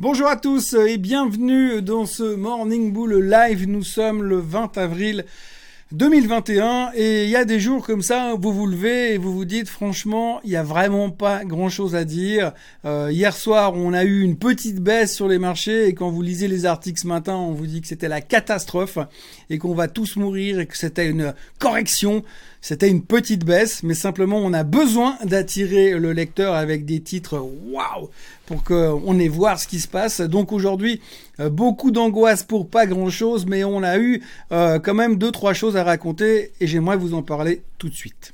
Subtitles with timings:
[0.00, 3.66] Bonjour à tous et bienvenue dans ce Morning Bull Live.
[3.66, 5.24] Nous sommes le 20 avril
[5.90, 9.44] 2021 et il y a des jours comme ça vous vous levez et vous vous
[9.44, 12.52] dites franchement il n'y a vraiment pas grand chose à dire.
[12.84, 16.22] Euh, hier soir on a eu une petite baisse sur les marchés et quand vous
[16.22, 18.98] lisez les articles ce matin on vous dit que c'était la catastrophe
[19.50, 22.22] et qu'on va tous mourir et que c'était une correction.
[22.60, 27.38] C'était une petite baisse, mais simplement on a besoin d'attirer le lecteur avec des titres
[27.38, 28.10] waouh
[28.46, 30.20] pour qu'on ait voir ce qui se passe.
[30.20, 31.00] Donc aujourd'hui,
[31.40, 35.30] euh, beaucoup d'angoisse pour pas grand chose, mais on a eu euh, quand même deux
[35.30, 38.32] trois choses à raconter et j'aimerais vous en parler tout de suite.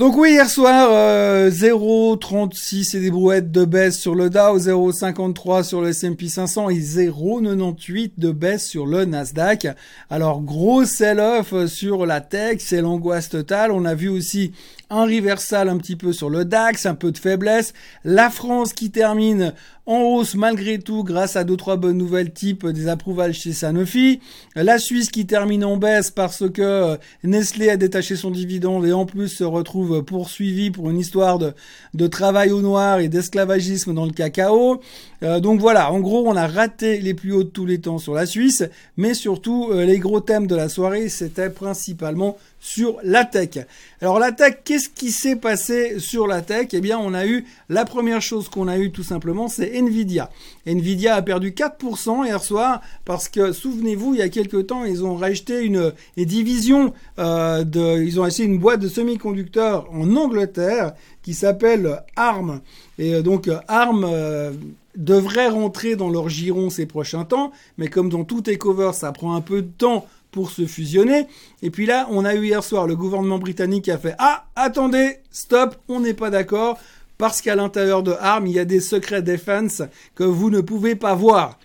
[0.00, 5.62] Donc oui, hier soir, euh, 0,36 et des brouettes de baisse sur le Dow, 0,53
[5.62, 9.68] sur le S&P 500 et 0,98 de baisse sur le Nasdaq.
[10.08, 13.72] Alors gros sell-off sur la tech, c'est l'angoisse totale.
[13.72, 14.52] On a vu aussi
[14.88, 17.74] un reversal un petit peu sur le DAX, un peu de faiblesse.
[18.02, 19.52] La France qui termine
[19.90, 24.20] en hausse malgré tout grâce à deux trois bonnes nouvelles type des approuvages chez Sanofi.
[24.54, 28.92] La Suisse qui termine en baisse parce que euh, Nestlé a détaché son dividende et
[28.92, 31.54] en plus se retrouve poursuivi pour une histoire de,
[31.94, 34.80] de travail au noir et d'esclavagisme dans le cacao.
[35.24, 37.98] Euh, donc voilà, en gros on a raté les plus hauts de tous les temps
[37.98, 38.62] sur la Suisse,
[38.96, 43.66] mais surtout euh, les gros thèmes de la soirée c'était principalement sur la tech.
[44.02, 46.68] Alors la tech, qu'est-ce qui s'est passé sur la tech?
[46.72, 50.30] Eh bien, on a eu la première chose qu'on a eu tout simplement, c'est Nvidia.
[50.66, 55.04] Nvidia a perdu 4% hier soir parce que souvenez-vous, il y a quelques temps, ils
[55.04, 60.92] ont racheté une, division euh, de, ils ont acheté une boîte de semi-conducteurs en Angleterre
[61.22, 62.60] qui s'appelle ARM.
[62.98, 64.52] Et euh, donc ARM euh,
[64.96, 69.34] devrait rentrer dans leur giron ces prochains temps, mais comme dans tout takeover, ça prend
[69.34, 71.26] un peu de temps pour se fusionner.
[71.62, 74.46] Et puis là, on a eu hier soir le gouvernement britannique qui a fait Ah,
[74.56, 76.78] attendez, stop, on n'est pas d'accord,
[77.20, 79.82] parce qu'à l'intérieur de ARM, il y a des secrets défense
[80.14, 81.58] que vous ne pouvez pas voir.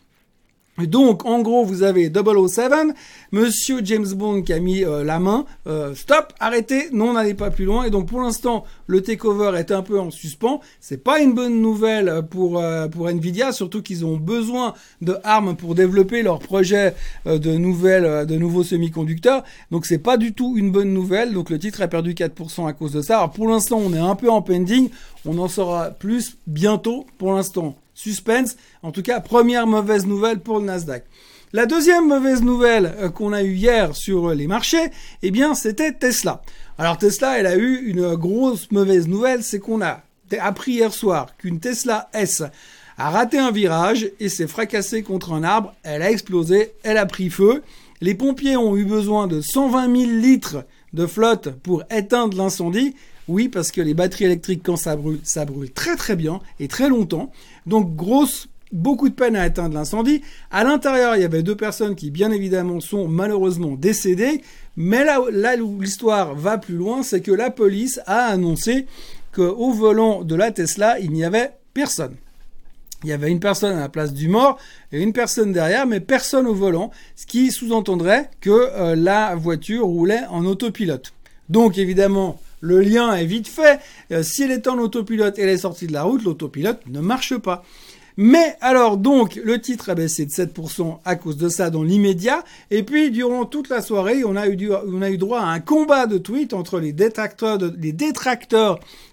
[0.77, 2.73] Donc, en gros, vous avez 007,
[3.31, 7.49] Monsieur James Bond qui a mis euh, la main, euh, stop, arrêtez, non, n'allez pas
[7.49, 7.85] plus loin.
[7.85, 10.59] Et donc, pour l'instant, le takeover est un peu en suspens.
[10.81, 15.55] C'est pas une bonne nouvelle pour euh, pour Nvidia, surtout qu'ils ont besoin de ARM
[15.55, 16.93] pour développer leur projet
[17.25, 19.43] de nouvelles, de nouveaux semi-conducteurs.
[19.71, 21.33] Donc, c'est pas du tout une bonne nouvelle.
[21.33, 23.19] Donc, le titre a perdu 4% à cause de ça.
[23.19, 24.89] Alors, pour l'instant, on est un peu en pending.
[25.25, 27.05] On en saura plus bientôt.
[27.17, 28.55] Pour l'instant, suspense.
[28.83, 31.05] En tout cas, première mauvaise nouvelle pour le Nasdaq.
[31.53, 34.91] La deuxième mauvaise nouvelle euh, qu'on a eue hier sur les marchés,
[35.23, 36.43] eh bien, c'était Tesla.
[36.77, 40.03] Alors Tesla, elle a eu une grosse mauvaise nouvelle, c'est qu'on a
[40.39, 42.43] appris hier soir qu'une Tesla S
[42.97, 45.73] a raté un virage et s'est fracassée contre un arbre.
[45.83, 47.63] Elle a explosé, elle a pris feu.
[48.01, 52.95] Les pompiers ont eu besoin de 120 000 litres de flotte pour éteindre l'incendie.
[53.27, 56.67] Oui, parce que les batteries électriques, quand ça brûle, ça brûle très très bien et
[56.67, 57.31] très longtemps.
[57.65, 60.21] Donc grosse beaucoup de peine à éteindre l'incendie.
[60.51, 64.41] À l'intérieur, il y avait deux personnes qui, bien évidemment, sont malheureusement décédées.
[64.75, 65.21] Mais là,
[65.61, 68.85] où l'histoire va plus loin, c'est que la police a annoncé
[69.33, 72.15] qu'au volant de la Tesla, il n'y avait personne.
[73.03, 74.57] Il y avait une personne à la place du mort
[74.91, 79.85] et une personne derrière, mais personne au volant, ce qui sous-entendrait que euh, la voiture
[79.85, 81.13] roulait en autopilote.
[81.49, 83.79] Donc évidemment, le lien est vite fait.
[84.11, 86.99] Euh, si elle est en autopilote et elle est sortie de la route, l'autopilote ne
[86.99, 87.63] marche pas.
[88.17, 92.43] Mais alors donc le titre a baissé de 7% à cause de ça dans l'immédiat.
[92.71, 94.55] Et puis durant toute la soirée, on a eu,
[95.17, 97.59] droit à un combat de tweets entre les détracteurs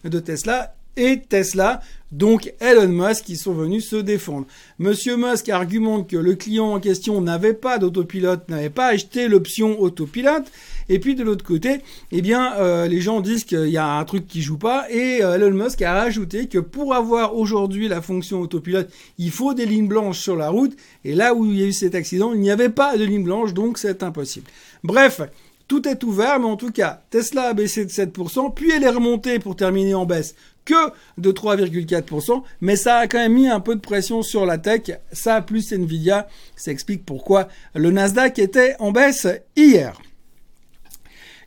[0.05, 1.81] de Tesla et Tesla,
[2.11, 4.47] donc Elon Musk, qui sont venus se défendre.
[4.79, 9.81] Monsieur Musk argumente que le client en question n'avait pas d'autopilote, n'avait pas acheté l'option
[9.81, 10.45] autopilote,
[10.91, 11.81] et puis de l'autre côté,
[12.11, 15.23] eh bien, euh, les gens disent qu'il y a un truc qui joue pas, et
[15.23, 19.65] euh, Elon Musk a rajouté que pour avoir aujourd'hui la fonction autopilote, il faut des
[19.65, 22.41] lignes blanches sur la route, et là où il y a eu cet accident, il
[22.41, 24.47] n'y avait pas de lignes blanches, donc c'est impossible.
[24.85, 25.23] Bref,
[25.67, 28.91] tout est ouvert, mais en tout cas, Tesla a baissé de 7%, puis elle est
[28.91, 33.61] remontée pour terminer en baisse que de 3,4%, mais ça a quand même mis un
[33.61, 34.99] peu de pression sur la tech.
[35.13, 39.27] Ça plus Nvidia, ça explique pourquoi le Nasdaq était en baisse
[39.57, 40.01] hier.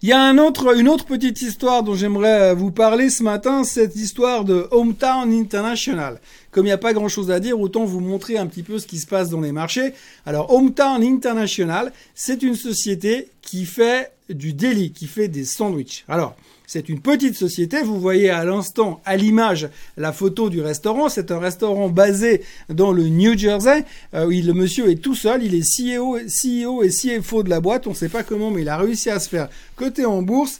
[0.01, 3.63] Il y a un autre, une autre petite histoire dont j'aimerais vous parler ce matin,
[3.63, 6.19] cette histoire de Hometown International.
[6.51, 8.77] Comme il n'y a pas grand chose à dire, autant vous montrer un petit peu
[8.77, 9.94] ce qui se passe dans les marchés.
[10.27, 16.06] Alors, Hometown International, c'est une société qui fait du deli, qui fait des sandwichs.
[16.07, 16.35] Alors,
[16.67, 17.81] c'est une petite société.
[17.81, 21.09] Vous voyez à l'instant, à l'image, la photo du restaurant.
[21.09, 23.85] C'est un restaurant basé dans le New Jersey.
[24.13, 25.44] Euh, il, le monsieur est tout seul.
[25.44, 27.88] Il est CEO, CEO et CFO de la boîte.
[27.88, 30.59] On ne sait pas comment, mais il a réussi à se faire coter en bourse.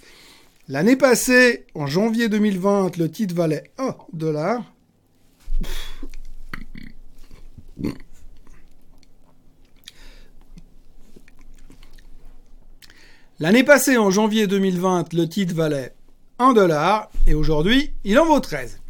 [0.68, 4.63] L'année passée, en janvier 2020, le titre valait 1 dollar.
[13.40, 15.94] L'année passée, en janvier 2020, le titre valait
[16.38, 18.82] 1 dollar et aujourd'hui, il en vaut 13.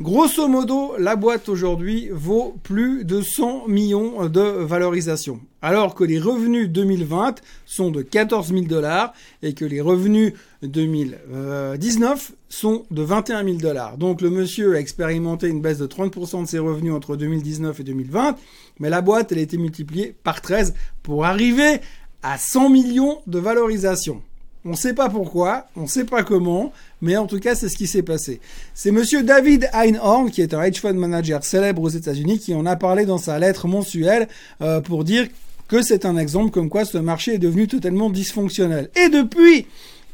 [0.00, 5.40] Grosso modo, la boîte aujourd'hui vaut plus de 100 millions de valorisation.
[5.62, 7.36] Alors que les revenus 2020
[7.66, 9.12] sont de 14 000 dollars
[9.42, 13.96] et que les revenus 2019 sont de 21 000 dollars.
[13.96, 17.84] Donc le monsieur a expérimenté une baisse de 30% de ses revenus entre 2019 et
[17.84, 18.36] 2020,
[18.80, 20.74] mais la boîte, elle a été multipliée par 13
[21.04, 21.80] pour arriver
[22.22, 24.22] à 100 millions de valorisation.
[24.64, 27.68] On ne sait pas pourquoi, on ne sait pas comment, mais en tout cas, c'est
[27.68, 28.40] ce qui s'est passé.
[28.74, 32.66] C'est monsieur David Einhorn, qui est un hedge fund manager célèbre aux États-Unis, qui en
[32.66, 34.28] a parlé dans sa lettre mensuelle
[34.60, 35.28] euh, pour dire
[35.68, 38.90] que c'est un exemple comme quoi ce marché est devenu totalement dysfonctionnel.
[38.96, 39.66] Et depuis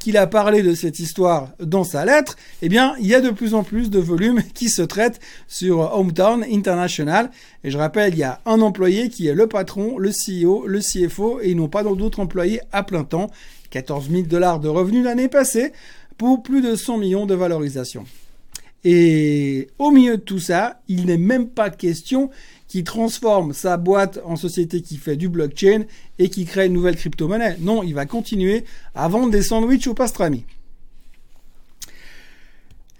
[0.04, 3.30] qu'il a parlé de cette histoire dans sa lettre, eh bien, il y a de
[3.30, 5.18] plus en plus de volumes qui se traitent
[5.48, 7.30] sur Hometown International.
[7.64, 10.80] Et je rappelle, il y a un employé qui est le patron, le CEO, le
[10.80, 13.30] CFO, et ils n'ont pas d'autres employés à plein temps.
[13.70, 15.72] 14 000 dollars de revenus l'année passée
[16.18, 18.04] pour plus de 100 millions de valorisation.
[18.84, 22.28] Et au milieu de tout ça, il n'est même pas question
[22.74, 25.84] qu'il transforme sa boîte en société qui fait du blockchain
[26.18, 27.56] et qui crée une nouvelle crypto-monnaie.
[27.60, 28.64] Non, il va continuer
[28.96, 30.44] à vendre des sandwichs au pastrami.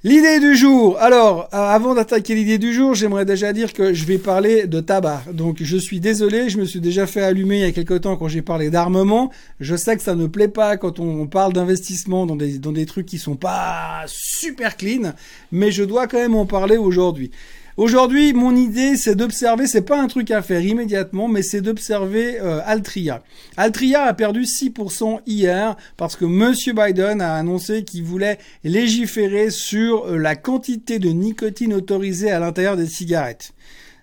[0.04, 0.96] L'idée du jour.
[1.00, 4.78] Alors, euh, avant d'attaquer l'idée du jour, j'aimerais déjà dire que je vais parler de
[4.78, 5.24] tabac.
[5.32, 8.14] Donc, je suis désolé, je me suis déjà fait allumer il y a quelque temps
[8.16, 9.32] quand j'ai parlé d'armement.
[9.58, 12.86] Je sais que ça ne plaît pas quand on parle d'investissement dans des, dans des
[12.86, 15.14] trucs qui sont pas super clean,
[15.50, 17.32] mais je dois quand même en parler aujourd'hui.
[17.76, 22.40] Aujourd'hui, mon idée, c'est d'observer, c'est pas un truc à faire immédiatement, mais c'est d'observer
[22.40, 23.24] euh, Altria.
[23.56, 30.06] Altria a perdu 6% hier parce que Monsieur Biden a annoncé qu'il voulait légiférer sur
[30.06, 33.54] euh, la quantité de nicotine autorisée à l'intérieur des cigarettes.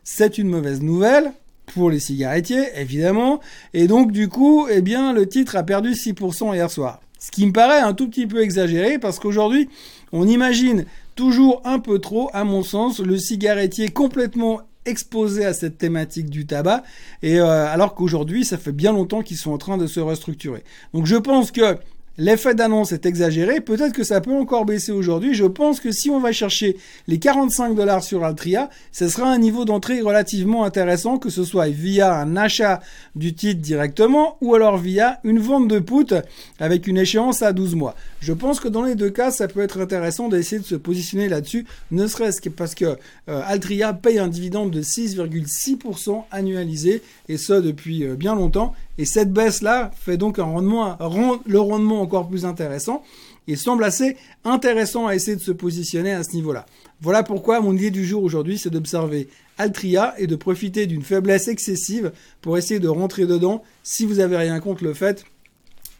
[0.03, 1.31] C'est une mauvaise nouvelle
[1.67, 3.39] pour les cigarettiers, évidemment,
[3.73, 6.99] et donc du coup, eh bien, le titre a perdu 6% hier soir.
[7.19, 9.69] Ce qui me paraît un tout petit peu exagéré parce qu'aujourd'hui,
[10.11, 10.85] on imagine
[11.15, 16.45] toujours un peu trop, à mon sens, le cigarettier complètement exposé à cette thématique du
[16.45, 16.83] tabac,
[17.21, 20.63] et euh, alors qu'aujourd'hui, ça fait bien longtemps qu'ils sont en train de se restructurer.
[20.93, 21.77] Donc je pense que
[22.23, 23.61] L'effet d'annonce est exagéré.
[23.61, 25.33] Peut-être que ça peut encore baisser aujourd'hui.
[25.33, 26.77] Je pense que si on va chercher
[27.07, 31.69] les 45 dollars sur Altria, ce sera un niveau d'entrée relativement intéressant, que ce soit
[31.69, 32.79] via un achat
[33.15, 36.13] du titre directement ou alors via une vente de put
[36.59, 37.95] avec une échéance à 12 mois.
[38.19, 41.27] Je pense que dans les deux cas, ça peut être intéressant d'essayer de se positionner
[41.27, 42.85] là-dessus, ne serait-ce que parce que
[43.29, 49.05] euh, Altria paye un dividende de 6,6% annualisé et ce depuis euh, bien longtemps et
[49.05, 53.03] cette baisse-là fait donc un rendement, rend le rendement encore plus intéressant
[53.47, 56.65] et semble assez intéressant à essayer de se positionner à ce niveau-là.
[57.01, 59.27] Voilà pourquoi mon idée du jour aujourd'hui, c'est d'observer
[59.57, 62.11] Altria et de profiter d'une faiblesse excessive
[62.41, 65.25] pour essayer de rentrer dedans si vous avez rien contre le fait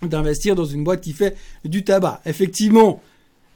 [0.02, 1.36] d'investir dans une boîte qui fait
[1.66, 2.22] du tabac.
[2.26, 3.02] Effectivement,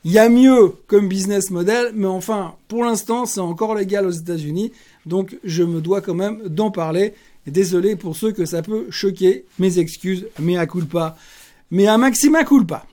[0.04, 4.12] il y a mieux comme business model, mais enfin, pour l'instant, c'est encore légal aux
[4.12, 4.72] États-Unis,
[5.08, 7.16] donc je me dois quand même d'en parler
[7.48, 9.46] Désolé pour ceux que ça peut choquer.
[9.60, 11.18] Mes excuses, mais à culpa.
[11.72, 12.86] Mais à maxima culpa.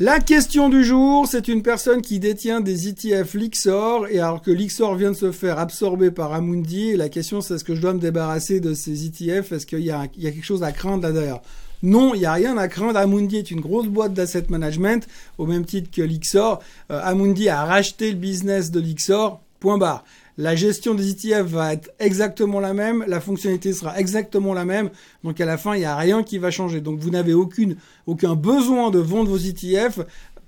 [0.00, 4.50] La question du jour, c'est une personne qui détient des ETF Lixor, et alors que
[4.50, 7.94] Lixor vient de se faire absorber par Amundi, la question c'est est-ce que je dois
[7.94, 11.40] me débarrasser de ces ETF Est-ce qu'il y, a quelque chose à craindre là-derririère
[11.82, 12.98] non, il n'y a rien à craindre.
[12.98, 15.06] Amundi est une grosse boîte d'asset management,
[15.38, 16.60] au même titre que Lixor.
[16.90, 20.04] Euh, Amundi a racheté le business de Lixor, point barre.
[20.38, 24.88] La gestion des ETF va être exactement la même, la fonctionnalité sera exactement la même,
[25.24, 26.80] donc à la fin, il n'y a rien qui va changer.
[26.80, 30.00] Donc vous n'avez aucune, aucun besoin de vendre vos ETF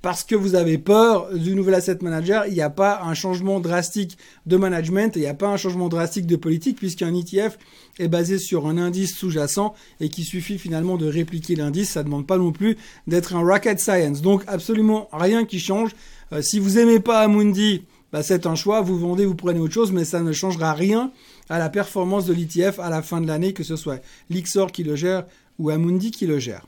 [0.05, 3.59] parce que vous avez peur du nouvel asset manager, il n'y a pas un changement
[3.59, 7.57] drastique de management, il n'y a pas un changement drastique de politique, puisqu'un ETF
[7.99, 11.93] est basé sur un indice sous-jacent et qui suffit finalement de répliquer l'indice.
[11.93, 14.21] Ça ne demande pas non plus d'être un rocket science.
[14.21, 15.93] Donc absolument rien qui change.
[16.33, 18.83] Euh, si vous aimez pas Amundi, bah, c'est un choix.
[18.83, 21.13] Vous vendez, vous prenez autre chose, mais ça ne changera rien
[21.49, 24.85] à la performance de l'ETF à la fin de l'année, que ce soit Lixor qui
[24.85, 25.25] le gère
[25.59, 26.67] ou Amundi qui le gère.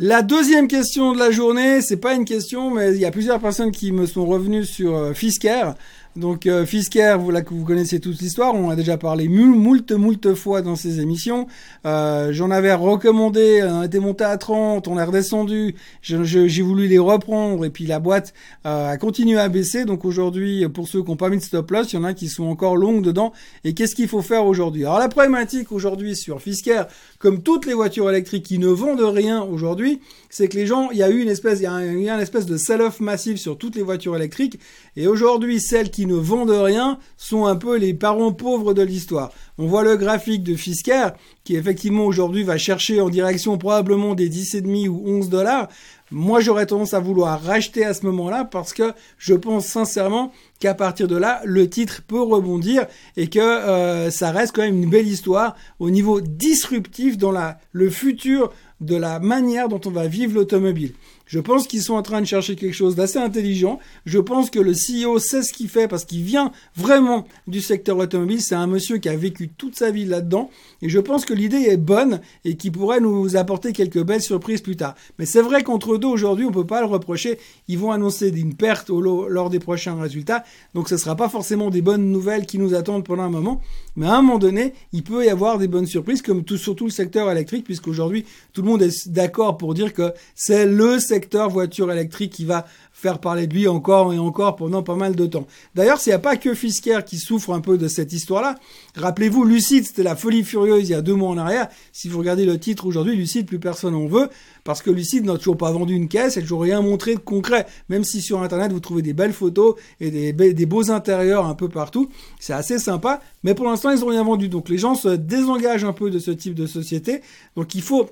[0.00, 3.40] La deuxième question de la journée, c'est pas une question, mais il y a plusieurs
[3.40, 5.72] personnes qui me sont revenues sur euh, Fisker.
[6.18, 10.34] Donc euh, Fisker, vous, là, vous connaissez toute l'histoire, on a déjà parlé moult, moult
[10.34, 11.46] fois dans ces émissions.
[11.86, 16.98] Euh, J'en avais recommandé, on était monté à 30, on est redescendu, j'ai voulu les
[16.98, 18.34] reprendre et puis la boîte
[18.66, 19.84] euh, a continué à baisser.
[19.84, 22.14] Donc aujourd'hui, pour ceux qui n'ont pas mis de stop loss, il y en a
[22.14, 23.32] qui sont encore longues dedans.
[23.62, 24.84] Et qu'est-ce qu'il faut faire aujourd'hui?
[24.84, 26.82] Alors la problématique aujourd'hui sur Fisker,
[27.20, 30.98] comme toutes les voitures électriques qui ne vendent rien aujourd'hui, c'est que les gens, il
[30.98, 33.56] y a eu une espèce, il y a, eu une espèce de sell-off massif sur
[33.56, 34.58] toutes les voitures électriques.
[35.00, 39.30] Et aujourd'hui, celles qui ne vendent rien sont un peu les parents pauvres de l'histoire.
[39.56, 41.10] On voit le graphique de Fisker
[41.44, 45.68] qui effectivement aujourd'hui va chercher en direction probablement des 10,5 ou 11 dollars.
[46.10, 50.74] Moi, j'aurais tendance à vouloir racheter à ce moment-là parce que je pense sincèrement qu'à
[50.74, 52.84] partir de là, le titre peut rebondir
[53.16, 57.32] et que euh, ça reste quand même une belle histoire au niveau disruptif dans
[57.70, 58.50] le futur
[58.80, 60.94] de la manière dont on va vivre l'automobile.
[61.28, 63.78] Je pense qu'ils sont en train de chercher quelque chose d'assez intelligent.
[64.06, 67.98] Je pense que le CEO sait ce qu'il fait parce qu'il vient vraiment du secteur
[67.98, 68.40] automobile.
[68.40, 70.48] C'est un monsieur qui a vécu toute sa vie là-dedans.
[70.80, 74.62] Et je pense que l'idée est bonne et qui pourrait nous apporter quelques belles surprises
[74.62, 74.94] plus tard.
[75.18, 77.38] Mais c'est vrai qu'entre deux aujourd'hui, on peut pas le reprocher.
[77.68, 80.44] Ils vont annoncer une perte au lors des prochains résultats.
[80.72, 83.60] Donc ce sera pas forcément des bonnes nouvelles qui nous attendent pendant un moment.
[83.98, 86.84] Mais à un moment donné, il peut y avoir des bonnes surprises comme tout, surtout
[86.84, 91.50] le secteur électrique puisqu'aujourd'hui, tout le monde est d'accord pour dire que c'est le secteur
[91.50, 95.26] voiture électrique qui va faire parler de lui encore et encore pendant pas mal de
[95.26, 95.48] temps.
[95.74, 98.54] D'ailleurs, s'il n'y a pas que Fisker qui souffre un peu de cette histoire-là,
[98.94, 101.66] rappelez-vous, Lucide, c'était la folie furieuse il y a deux mois en arrière.
[101.92, 104.28] Si vous regardez le titre aujourd'hui, Lucide, plus personne en veut,
[104.68, 107.66] parce que Lucide n'a toujours pas vendu une caisse et toujours rien montré de concret.
[107.88, 111.54] Même si sur Internet, vous trouvez des belles photos et des, des beaux intérieurs un
[111.54, 112.10] peu partout.
[112.38, 114.50] C'est assez sympa, mais pour l'instant, ils n'ont rien vendu.
[114.50, 117.22] Donc les gens se désengagent un peu de ce type de société.
[117.56, 118.10] Donc il faut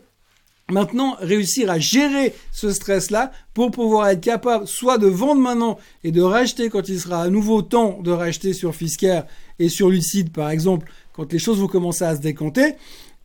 [0.68, 6.10] Maintenant, réussir à gérer ce stress-là pour pouvoir être capable soit de vendre maintenant et
[6.10, 9.20] de racheter quand il sera à nouveau temps de racheter sur Fisker
[9.60, 12.74] et sur Lucide par exemple, quand les choses vont commencer à se décanter,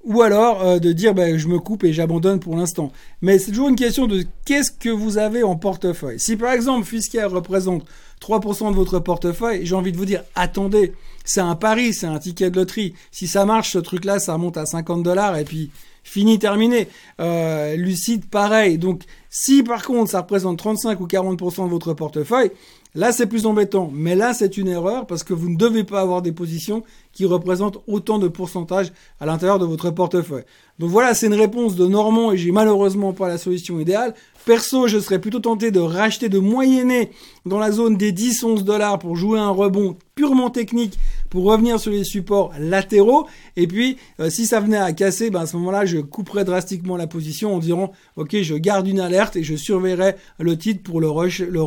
[0.03, 2.91] ou alors euh, de dire ben, je me coupe et j'abandonne pour l'instant.
[3.21, 6.19] Mais c'est toujours une question de qu'est-ce que vous avez en portefeuille.
[6.19, 7.85] Si par exemple Fisker représente
[8.21, 10.93] 3% de votre portefeuille, j'ai envie de vous dire attendez,
[11.23, 12.93] c'est un pari, c'est un ticket de loterie.
[13.11, 15.71] Si ça marche, ce truc-là, ça remonte à 50 dollars et puis
[16.03, 16.87] Fini, terminé.
[17.19, 18.77] Euh, Lucide, pareil.
[18.77, 22.51] Donc, si par contre ça représente 35 ou 40% de votre portefeuille,
[22.95, 23.89] là c'est plus embêtant.
[23.93, 26.83] Mais là c'est une erreur parce que vous ne devez pas avoir des positions
[27.13, 30.43] qui représentent autant de pourcentage à l'intérieur de votre portefeuille.
[30.79, 34.15] Donc voilà, c'est une réponse de Normand et j'ai malheureusement pas la solution idéale.
[34.45, 37.11] Perso, je serais plutôt tenté de racheter, de moyenner
[37.45, 40.97] dans la zone des 10-11 dollars pour jouer un rebond purement technique
[41.31, 43.25] pour revenir sur les supports latéraux.
[43.55, 46.97] Et puis, euh, si ça venait à casser, ben à ce moment-là, je couperais drastiquement
[46.97, 50.99] la position en disant, ok, je garde une alerte et je surveillerai le titre pour
[50.99, 51.61] le, rush, le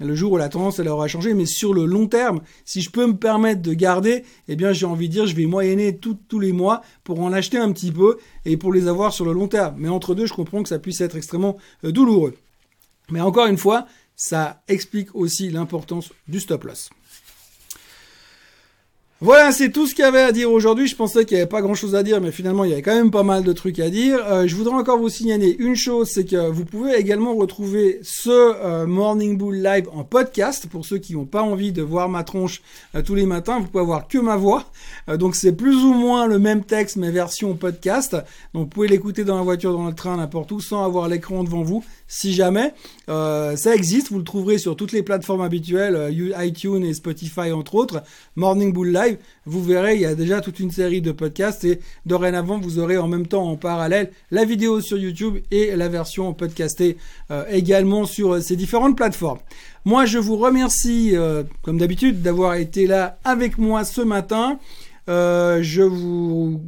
[0.00, 1.34] le jour où la tendance elle aura changé.
[1.34, 4.86] Mais sur le long terme, si je peux me permettre de garder, eh bien, j'ai
[4.86, 8.18] envie de dire, je vais moyenner tous les mois pour en acheter un petit peu
[8.44, 9.76] et pour les avoir sur le long terme.
[9.78, 12.34] Mais entre deux, je comprends que ça puisse être extrêmement euh, douloureux.
[13.10, 16.90] Mais encore une fois, ça explique aussi l'importance du stop loss.
[19.24, 20.86] Voilà, c'est tout ce qu'il y avait à dire aujourd'hui.
[20.86, 22.94] Je pensais qu'il n'y avait pas grand-chose à dire, mais finalement, il y avait quand
[22.94, 24.18] même pas mal de trucs à dire.
[24.28, 28.28] Euh, je voudrais encore vous signaler une chose, c'est que vous pouvez également retrouver ce
[28.30, 30.66] euh, Morning Bull Live en podcast.
[30.66, 32.60] Pour ceux qui n'ont pas envie de voir ma tronche
[32.94, 34.66] euh, tous les matins, vous pouvez avoir que ma voix.
[35.08, 38.12] donc c'est plus ou moins le même texte, mais version podcast.
[38.52, 41.44] Donc vous pouvez l'écouter dans la voiture, dans le train, n'importe où, sans avoir l'écran
[41.44, 42.74] devant vous si jamais.
[43.08, 48.02] Ça existe, vous le trouverez sur toutes les plateformes habituelles, iTunes et Spotify entre autres.
[48.36, 49.13] Morning Bull Live,
[49.46, 52.96] vous verrez, il y a déjà toute une série de podcasts et dorénavant, vous aurez
[52.96, 56.96] en même temps en parallèle la vidéo sur YouTube et la version podcastée
[57.30, 59.40] euh, également sur ces différentes plateformes.
[59.84, 61.14] Moi, je vous remercie,
[61.60, 64.58] comme d'habitude, d'avoir été là avec moi ce matin.
[65.06, 66.62] je vous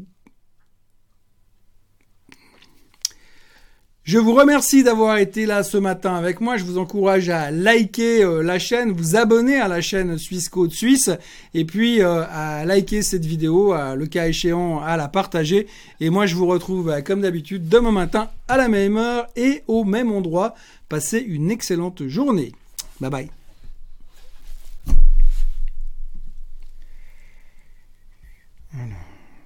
[4.07, 6.57] Je vous remercie d'avoir été là ce matin avec moi.
[6.57, 10.71] Je vous encourage à liker euh, la chaîne, vous abonner à la chaîne Suisse Code
[10.71, 11.11] Suisse
[11.55, 15.67] et puis euh, à liker cette vidéo, le cas échéant à la partager.
[15.99, 19.65] Et moi je vous retrouve euh, comme d'habitude demain matin à la même heure et
[19.67, 20.55] au même endroit.
[20.89, 22.53] Passez une excellente journée.
[23.01, 23.36] Bye bye.